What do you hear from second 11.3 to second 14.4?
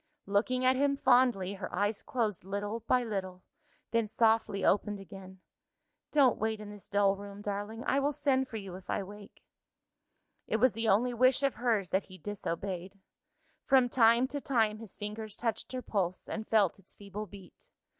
of hers that he disobeyed. From time